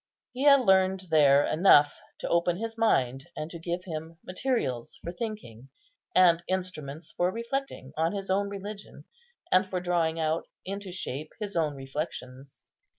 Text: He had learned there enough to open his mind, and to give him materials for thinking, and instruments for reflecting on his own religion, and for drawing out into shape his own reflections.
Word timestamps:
He 0.33 0.45
had 0.45 0.61
learned 0.61 1.01
there 1.11 1.45
enough 1.45 1.99
to 2.17 2.27
open 2.29 2.57
his 2.57 2.75
mind, 2.75 3.27
and 3.37 3.51
to 3.51 3.59
give 3.59 3.83
him 3.83 4.17
materials 4.25 4.97
for 5.03 5.11
thinking, 5.11 5.69
and 6.15 6.41
instruments 6.47 7.11
for 7.15 7.29
reflecting 7.29 7.93
on 7.95 8.11
his 8.11 8.31
own 8.31 8.49
religion, 8.49 9.05
and 9.51 9.63
for 9.63 9.79
drawing 9.79 10.19
out 10.19 10.47
into 10.65 10.91
shape 10.91 11.33
his 11.39 11.55
own 11.55 11.75
reflections. 11.75 12.63